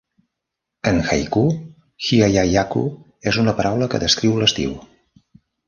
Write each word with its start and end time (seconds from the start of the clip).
En 0.91 1.01
haiku, 1.09 1.43
hiyayakko 2.07 2.83
és 3.33 3.41
una 3.45 3.55
paraula 3.63 3.91
que 3.95 4.03
descriu 4.07 4.37
l'estiu. 4.43 4.77